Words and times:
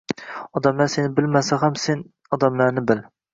Odamlar 0.59 0.87
seni 0.93 1.11
bilmasa 1.19 1.59
ham, 1.65 1.77
sen 1.85 2.03
odamlarni 2.39 2.85
bil. 2.89 3.05